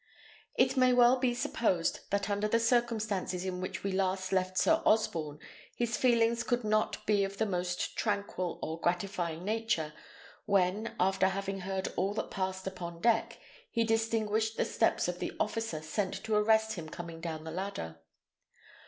[0.55, 4.81] It may well be supposed, that under the circumstances in which we last left Sir
[4.83, 5.37] Osborne,
[5.75, 9.93] his feelings could not be of the most tranquil or gratifying nature,
[10.47, 13.37] when, after having heard all that passed upon deck,
[13.69, 17.99] he distinguished the steps of the officer sent to arrest him coming down the ladder.